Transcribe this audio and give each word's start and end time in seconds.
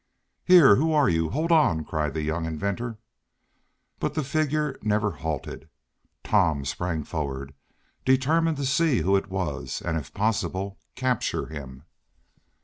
"Here! 0.43 0.77
Who 0.77 0.93
are 0.93 1.07
you? 1.07 1.29
Hold 1.29 1.51
on!" 1.51 1.85
cried 1.85 2.15
the 2.15 2.23
young 2.23 2.45
inventor. 2.47 2.97
But 3.99 4.15
the 4.15 4.23
figure 4.23 4.79
never 4.81 5.11
halted. 5.11 5.69
Tom 6.23 6.65
sprang 6.65 7.03
forward, 7.03 7.53
determined 8.03 8.57
to 8.57 8.65
see 8.65 9.01
who 9.01 9.15
it 9.15 9.29
was, 9.29 9.79
and, 9.79 9.97
if 9.99 10.11
possible, 10.11 10.79
capture 10.95 11.45
him. 11.45 11.83